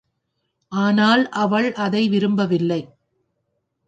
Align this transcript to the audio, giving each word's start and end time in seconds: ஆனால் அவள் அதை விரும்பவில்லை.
ஆனால் 0.71 1.29
அவள் 1.29 1.73
அதை 1.73 2.09
விரும்பவில்லை. 2.09 2.81